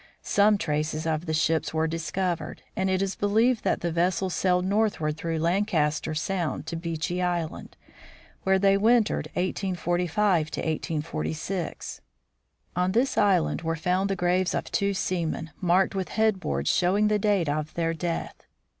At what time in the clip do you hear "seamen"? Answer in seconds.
14.95-15.51